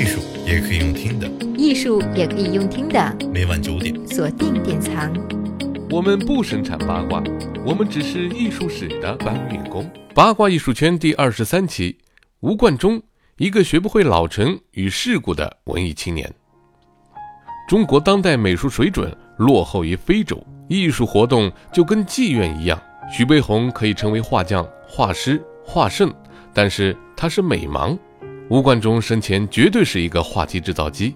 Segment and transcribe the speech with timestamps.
[0.00, 3.16] 艺术也可以用听的，艺术也可以用听的。
[3.34, 5.12] 每晚九点，锁定典藏。
[5.90, 7.22] 我们不生产八卦，
[7.66, 9.86] 我们只是艺术史的搬运工。
[10.14, 11.98] 八卦艺术圈第二十三期，
[12.40, 13.02] 吴冠中，
[13.36, 16.32] 一个学不会老成与世故的文艺青年。
[17.68, 22.82] 中国当代美术水准落后于非洲，艺术活动就跟妓院一样。
[23.12, 26.10] 徐悲鸿可以成为画匠、画师、画圣，
[26.54, 27.98] 但是他是美盲。
[28.50, 31.14] 吴冠中生前绝对是一个话题制造机，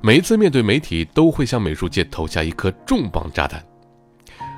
[0.00, 3.64] 每一次面对媒体都会向美术界投下一颗重磅炸弹。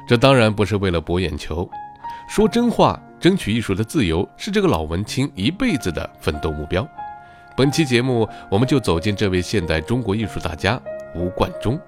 [0.09, 1.69] 这当然不是为了博眼球，
[2.27, 6.89] 说真话，争取艺术的自由是这个老文青一辈子的奋斗目标。
[7.55, 10.81] 本期节目，我们就走进这位现代中国艺术大家
[11.15, 11.79] 吴冠中。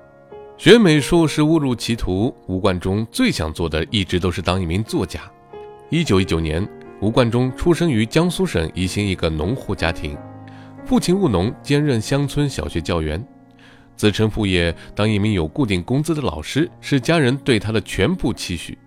[0.58, 5.18] 学美术是误入歧途，吴冠中最想做的一直都是当一名作家。
[5.88, 6.68] 一九一九年。
[7.02, 10.16] 吴冠中出生于江苏省宜兴一个农户家庭，
[10.86, 13.20] 父亲务农，兼任乡村小学教员，
[13.96, 18.78] 子承父业，当一名有固定工资的老师是家人对他的全部期许。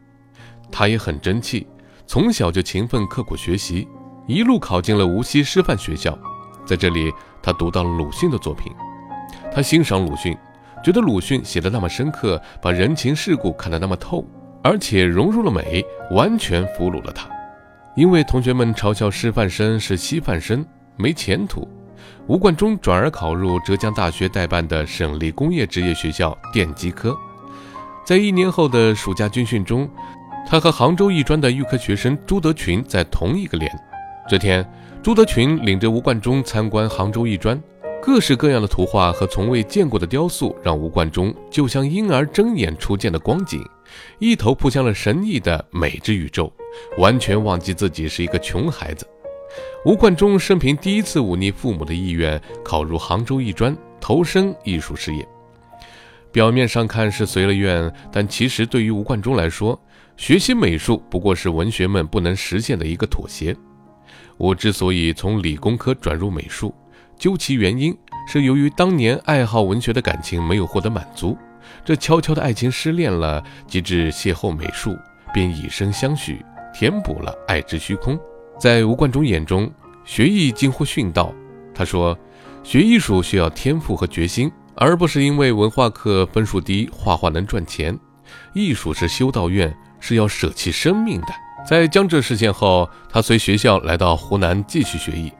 [0.71, 1.67] 他也很争气，
[2.07, 3.85] 从小就勤奋刻苦学习，
[4.27, 6.17] 一路考进了无锡师范学校，
[6.65, 7.11] 在这里
[7.43, 8.71] 他读到了鲁迅的作品，
[9.53, 10.37] 他欣赏鲁迅，
[10.81, 14.25] 觉得鲁迅写的那么深刻，把人情世故看得那么透，
[14.63, 17.29] 而且融入了美，完全俘虏了他。
[17.97, 21.67] 因为同学们嘲笑师范生是稀饭生，没前途，
[22.27, 27.17] 吴冠中转而考入浙江大学代办的省立工业职业学校电机科。
[28.05, 29.89] 在一年后的暑假军训中，
[30.47, 33.71] 他和杭州艺专的预科学生朱德群在同一个连。
[34.27, 34.67] 这天，
[35.01, 37.61] 朱德群领着吴冠中参观杭州艺专，
[38.01, 43.63] 各式各样的图画和从未见过的雕塑，让吴冠中就像婴儿睁眼初见的光景，
[44.19, 46.51] 一头扑向了神异的美之宇宙。
[46.97, 49.05] 完全忘记自己是一个穷孩子。
[49.85, 55.27] 吴冠中生平第一次忤逆父母的意愿，考入杭州艺专，投身艺术事业。
[56.31, 59.79] 表面上看是随了愿，但其实对于吴冠中来说，
[60.15, 63.55] 学习美术不过是文学们不能实现的一个妥协。
[64.37, 66.73] 我之所以从理工科转入美术，
[67.17, 67.97] 究其原因，
[68.27, 71.37] 是由于当年爱好文学的感情没有获得满足，
[71.83, 74.97] 这悄悄的爱情失恋了，及至邂逅美术。
[75.31, 78.19] 便以身相许，填补了爱之虚空。
[78.59, 79.71] 在吴冠中眼中，
[80.03, 81.33] 学艺近乎殉道。
[81.73, 82.17] 他说
[82.61, 87.97] ：“学艺术需要天赋和决心，而不是因为文化课分数低，画画能赚钱。
[88.53, 91.27] 艺术是修道院，是要舍弃生命的。”
[91.65, 95.31] 在江浙事件后，他随学校来到湖南继续学艺。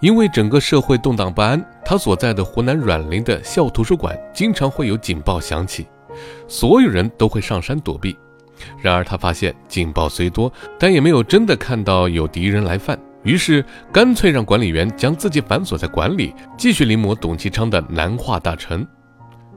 [0.00, 5.86] 因为整个社会动荡不安，他所在的湖南阮陵的校图书馆经常会有警报响起，
[6.48, 8.16] 所有人都会上山躲避。
[8.80, 18.86] 然而他发现警报虽多，但也没有真的看到有敌人来犯，于是干脆让管理员将自己反锁在馆里，继续临摹董其昌的南画大成。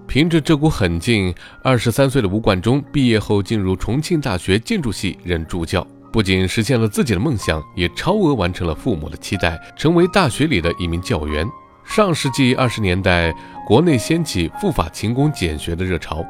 [0.08, 11.46] 凭着这股狠劲，二十三岁的吴冠中毕业后进入重庆大学建筑系任助教，不仅实现了自己的梦想，也超额完成了父母的期待，成为大学里的一名教员。
[11.84, 13.34] 上世纪二十年代，
[13.66, 16.26] 国内掀起赴法勤工俭学的热潮。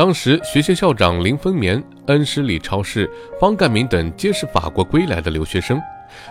[0.00, 3.06] 当时，学校校长林风眠、恩师李超世、
[3.38, 5.78] 方干民等皆是法国归来的留学生。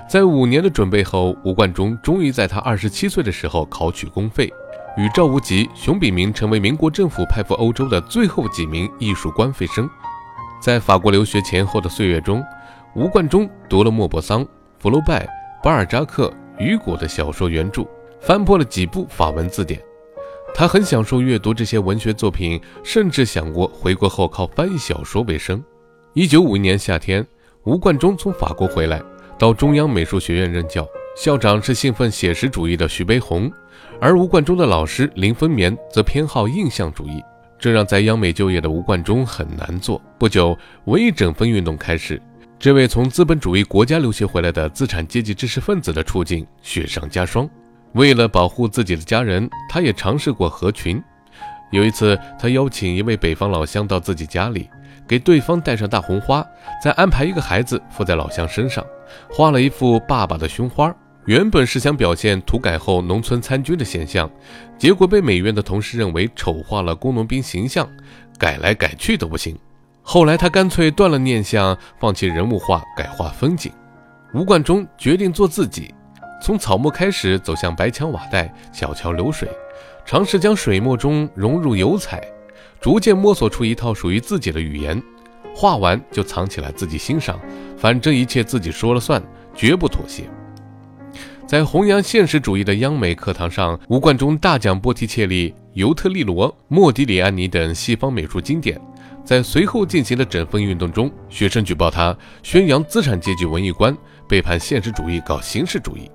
[0.09, 4.51] 在五年的准备后，吴冠中终于在他二十七岁的时候考取公费，
[4.97, 9.87] 与赵无极、熊秉明成为民国政府派赴欧洲的最后几名艺术官费生。
[10.59, 12.43] 在法国留学前后的岁月中，
[12.95, 14.43] 吴冠中读了莫泊桑、
[14.79, 15.27] 福楼拜、
[15.61, 17.85] 巴尔扎克、雨果的小说原著，
[18.19, 19.79] 翻破了几部法文字典。
[20.53, 25.63] 他很享受阅读这些文学作品，甚至想过回国后靠翻译小说为生。
[26.13, 27.25] 一九五一年夏天，
[27.63, 29.01] 吴冠中从法国回来，
[29.37, 33.49] 到中央美术学院任教，校长是信奉写实主义的徐悲鸿，
[34.01, 37.23] 而吴冠中的老师林风眠则偏好印象主义，
[37.57, 40.01] 这让在央美就业的吴冠中很难做。
[40.17, 42.21] 不久，文艺整风运动开始，
[42.57, 47.49] 这位从资本主义国家留学回来的资产阶级知识分子的处境雪上加霜。
[47.93, 51.01] 为了保护自己的家人，他也尝试过合群。
[51.71, 54.69] 有一次，他邀请一位北方老乡到自己家里，
[55.07, 56.45] 给对方戴上大红花，
[56.83, 58.83] 再安排一个孩子附在老乡身上，
[59.29, 60.93] 画了一幅爸爸的胸花。
[61.25, 64.27] 原本是想表现土改后农村参军的现象，
[64.79, 67.87] 结果被美院的同事认为丑化了工农兵形象，
[68.39, 69.55] 改来改去都不行。
[70.01, 73.71] 后来他干脆断了念想，放弃人物画，改画风景。
[74.33, 75.93] 吴冠中决定做自己。
[76.41, 79.47] 从草木开始，走向白墙瓦带、小桥流水，
[80.05, 82.21] 尝试将水墨中融入油彩，
[82.79, 85.01] 逐渐摸索出一套属于自己的语言。
[85.53, 87.39] 画完就藏起来自己欣赏，
[87.77, 89.21] 反正一切自己说了算，
[89.53, 90.23] 绝不妥协。
[91.45, 98.79] 在弘扬现实主义的央美课堂上，吴冠中大讲波提切利、尤特利罗、莫迪里安尼等西方美术经典。
[99.25, 103.95] 在随后进行的整风运动中，学生举报他宣扬资产阶级文艺观，
[104.27, 106.09] 背叛现实主义，搞形式主义。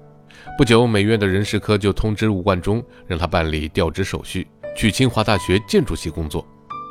[0.56, 4.46] 不久，美院的人事科就通知吴冠中，让他办理调职手续，
[4.76, 6.46] 去清华大学建筑系工作。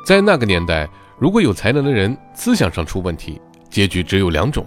[0.06, 3.40] 在那个年代，如果有才能的人思想上出问题，
[3.70, 4.66] 结局只有两种。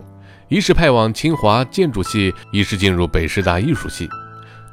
[0.50, 4.08] 一是派往清华建筑系，一是进入北师大艺术系。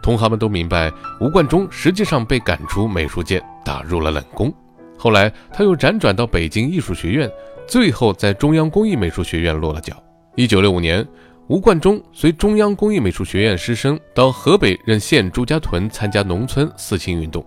[0.02, 0.90] 同行们都明白，
[1.20, 4.55] 吴冠中实际上被赶出美术界，打入了冷宫。
[4.96, 7.31] 后来，他又辗转到北京艺术学院，
[7.66, 10.00] 最后在中央工艺美术学院落了脚。
[10.37, 11.06] 一九六五年，
[11.46, 17.44] 吴冠中随中央工艺美术学院师生到河北任县朱家屯参加农村四清运动，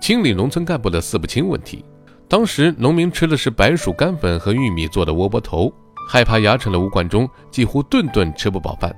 [0.00, 1.84] 清理农村干部的四不清问题。
[2.26, 5.70] 当时，农民吃的是白薯干粉和玉米做的窝窝头。
[6.08, 8.94] 害怕牙齿的吴冠中几乎顿顿吃不饱饭，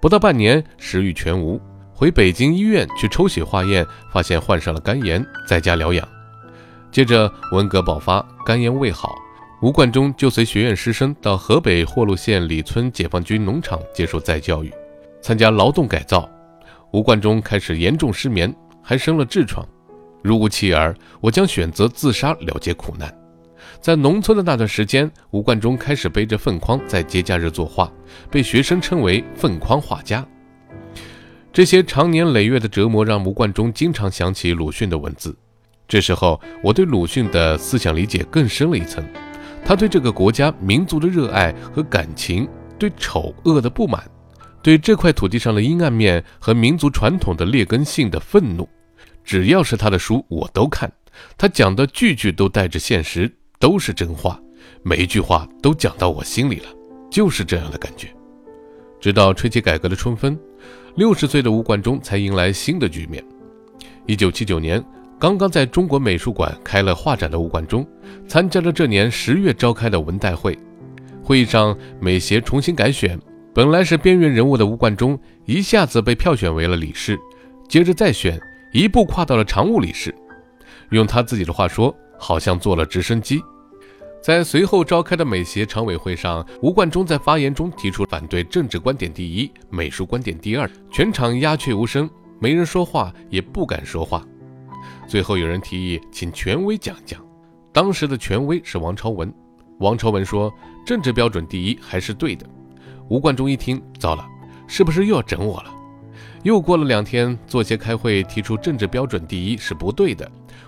[0.00, 1.60] 不到半年食欲全无，
[1.92, 6.06] 回北京医院去抽血化验，发现患上了肝炎，在家疗养。
[6.92, 9.12] 接着文革爆发，肝炎未好，
[9.62, 14.72] 吴冠中就随学院师生到河北霍路县李村解放军农场接受再教育，
[15.20, 16.28] 参加劳动改造。
[16.92, 19.64] 吴冠中开始严重失眠，还生了痔疮。
[20.20, 23.16] 如无妻儿，我将选择自杀了结苦难。
[23.80, 27.88] 在农村的那段时间，吴冠中开始背着粪筐在节假日作画，
[28.32, 30.26] 被学生称为“粪筐画家”。
[31.52, 35.36] 这些长年累月的折磨让吴冠中经常想起鲁迅的文字。
[35.86, 39.04] 这时候，我对鲁迅的思想理解更深了一层：
[39.64, 42.48] 他对这个国家民族的热爱和感情，
[42.78, 44.02] 对丑恶的不满，
[44.62, 48.68] 对这块土地上的阴暗面和民族传统的劣根性的愤怒。
[49.24, 50.92] 只要是他的书，我都看。
[51.36, 53.30] 他讲的句句都带着现实。
[53.62, 54.40] 都是真话，
[54.82, 56.66] 每一句话都讲到我心里了，
[57.08, 58.08] 就是这样的感觉。
[59.00, 60.36] 直到吹起改革的春风，
[60.96, 63.24] 六十岁的吴冠中才迎来新的局面。
[64.04, 64.84] 一九七九年，
[65.22, 67.86] 刚刚在中国美术馆开了画展的吴冠中，
[68.26, 70.58] 参加了这年十月召开的文代会。
[71.22, 73.16] 会议上，美协重新改选，
[73.54, 77.16] 本来是边缘人物的吴冠中一下子被票选为了理事，
[77.68, 78.36] 接着再选，
[78.72, 80.12] 一步跨到了常务理事。
[80.90, 83.40] 用他自己的话说，好像坐了直升机。
[84.20, 90.68] 在随后召开的美协常委会上，吴冠中在发言中提出反对政治观点第一，美术观点第二。
[90.90, 92.10] 全场鸦雀无声，
[92.40, 94.26] 没人说话，也不敢说话。
[95.12, 97.20] 最后有人提议请权威讲讲，
[97.70, 99.30] 当时的权威是王朝文。
[99.80, 100.50] 王朝文说
[100.86, 102.48] ：“政治标准第一还是对的。”
[103.10, 104.26] 吴冠中一听，糟了，
[104.66, 105.74] 是不是又要整我了？
[106.44, 110.26] 又过了两天，作协开会提出政治标准第一是不对的。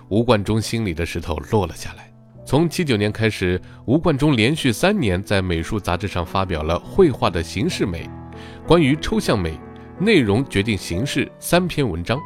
[0.09, 2.13] 吴冠中心里的石头落了下来。
[2.45, 8.07] 从七九年开始，吴冠中连续三年在美术杂志上发表了《绘画的形式美》、
[8.67, 9.59] 关于抽象美、
[9.99, 12.19] 内容决定形式三篇文章，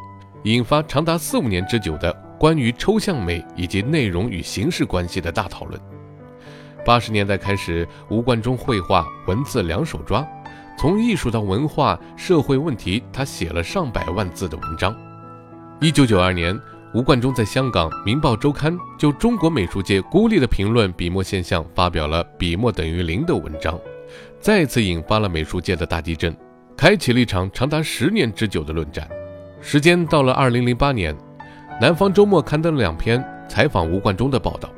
[0.43, 5.79] 引发长达四五年之久的关于抽象美以及内容与形式关系的大讨论。
[6.85, 10.25] 八十年代开始，吴冠中绘画文字两手抓，
[10.77, 14.95] 从艺术到文化、社会问题，他写了上百万字的文章。
[15.81, 16.59] 一九九二年。
[16.91, 23.79] 吴冠中在香港《明报周刊》就中国美术界孤立的评论笔墨现象发表了“笔墨等于零”的文章，
[24.39, 26.35] 再次引发了美术界的大地震，
[26.75, 29.07] 开启了一场长达十年之久的论战。
[29.61, 31.13] 时间到了二零零八年，
[31.81, 34.69] 《南方周末》刊登了两篇采访吴冠中的报道，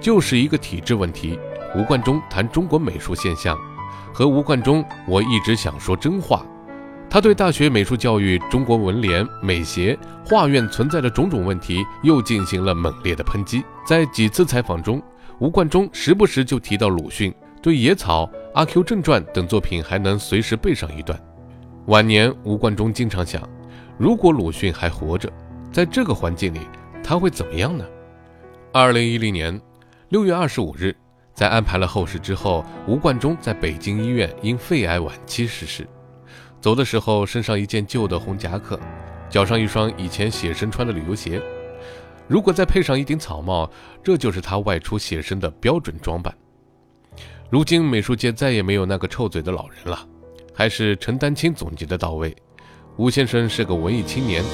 [0.00, 1.38] 就是一个体制问题。
[1.74, 3.56] 吴冠中谈中国美术现象，
[4.12, 6.44] 和吴冠中，我一直想说真话。
[7.08, 13.64] 他对大学美术教育、中国文联、美协、画院存在的种种问题又进行了猛烈的抨击。
[13.86, 15.02] 在几次采访中，
[15.38, 18.24] 吴冠中时不时就提到鲁迅，对《野草》
[18.54, 21.18] 《阿 Q 正传》等作品还能随时背上一段。
[21.86, 23.42] 晚年，吴冠中经常想，
[24.00, 25.30] 如果鲁迅还活着，
[25.70, 26.60] 在这个环境里，
[27.04, 27.84] 他会怎么样呢？
[28.72, 29.60] 二零一零年
[30.08, 30.96] 六月二十五日，
[31.34, 35.86] 在安排了后事之后，吴冠中在北京医院因肺癌晚期逝世。
[36.62, 38.80] 走的时候，身上一件旧的红夹克，
[39.28, 41.38] 脚上一双以前写生穿的旅游鞋。
[42.26, 43.70] 如果再配上一顶草帽，
[44.02, 46.34] 这就是他外出写生的标准装扮。
[47.50, 50.08] 如今美术界再也没有那个臭嘴的老人了，
[50.54, 52.34] 还是陈丹青总结的到位：
[53.00, 54.44] 吴先生是个文艺青年，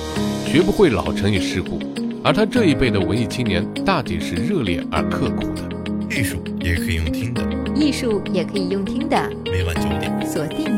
[0.46, 1.80] 学不会老成与世故。
[2.22, 5.68] 而他这一辈的文艺青年，大抵是热烈而刻苦的。
[6.08, 7.42] 艺术也可以用听的，
[7.74, 9.30] 艺术也可以用听的。
[9.46, 10.75] 每晚九点，锁定。